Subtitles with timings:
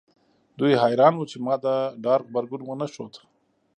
[0.59, 1.67] دوی حیران وو چې ما د
[2.03, 3.13] ډار غبرګون ونه ښود